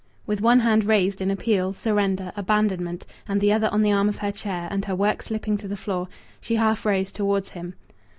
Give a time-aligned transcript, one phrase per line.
[0.25, 4.17] With one hand raised in appeal, surrender, abandonment and the other on the arm of
[4.17, 6.07] her chair, and her work slipping to the floor,
[6.41, 7.75] she half rose towards him.